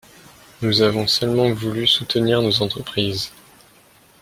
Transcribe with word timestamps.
Nous 0.63 0.81
avons 0.81 1.05
seulement 1.05 1.53
voulu 1.53 1.85
soutenir 1.85 2.41
nos 2.41 2.63
entreprises 2.63 3.31